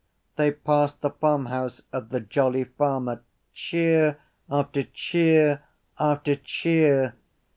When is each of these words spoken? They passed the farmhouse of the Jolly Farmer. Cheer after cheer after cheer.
They 0.35 0.49
passed 0.49 1.01
the 1.01 1.11
farmhouse 1.11 1.83
of 1.93 2.09
the 2.09 2.19
Jolly 2.21 2.63
Farmer. 2.63 3.21
Cheer 3.53 4.17
after 4.49 4.81
cheer 4.81 5.61
after 5.99 6.33
cheer. 6.37 7.13